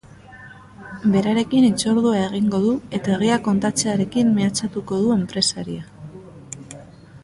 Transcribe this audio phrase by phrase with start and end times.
[1.15, 5.91] Berarekin hitzordua egingo du eta egia kontatzearekin mehatxatuko du enpresaria.